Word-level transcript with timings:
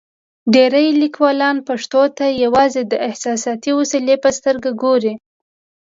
ډېری 0.53 0.87
لیکوالان 1.01 1.57
پښتو 1.67 2.03
ته 2.17 2.25
یوازې 2.43 2.81
د 2.85 2.93
احساساتي 3.07 3.71
وسیلې 3.79 4.15
په 4.23 4.29
سترګه 4.37 4.69
ګوري. 4.83 5.13